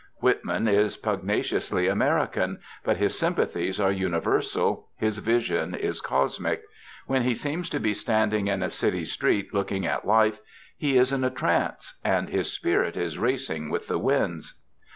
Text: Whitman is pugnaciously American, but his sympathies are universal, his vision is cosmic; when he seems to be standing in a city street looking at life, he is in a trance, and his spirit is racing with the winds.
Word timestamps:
Whitman 0.15 0.67
is 0.67 0.97
pugnaciously 0.97 1.87
American, 1.87 2.57
but 2.83 2.97
his 2.97 3.15
sympathies 3.19 3.79
are 3.79 3.91
universal, 3.91 4.87
his 4.97 5.19
vision 5.19 5.75
is 5.75 6.01
cosmic; 6.01 6.63
when 7.05 7.21
he 7.21 7.35
seems 7.35 7.69
to 7.69 7.79
be 7.79 7.93
standing 7.93 8.47
in 8.47 8.63
a 8.63 8.71
city 8.71 9.05
street 9.05 9.53
looking 9.53 9.85
at 9.85 10.07
life, 10.07 10.39
he 10.75 10.97
is 10.97 11.13
in 11.13 11.23
a 11.23 11.29
trance, 11.29 11.99
and 12.03 12.29
his 12.29 12.51
spirit 12.51 12.97
is 12.97 13.19
racing 13.19 13.69
with 13.69 13.87
the 13.87 13.99
winds. 13.99 14.55